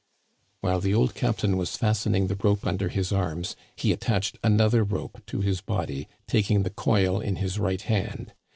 While 0.61 0.79
the 0.81 0.95
old 0.95 1.13
captain 1.13 1.57
was 1.57 1.77
fastening 1.77 2.25
the 2.25 2.35
rope 2.35 2.65
under 2.65 2.89
his 2.89 3.11
arms, 3.11 3.55
he 3.75 3.91
attached 3.91 4.39
another 4.43 4.83
rope 4.83 5.21
to 5.27 5.41
his 5.41 5.61
body, 5.61 6.07
taking 6.27 6.63
the 6.63 6.71
coil 6.71 7.19
in 7.21 7.35
his 7.35 7.59
right 7.59 7.83
hand. 7.83 8.33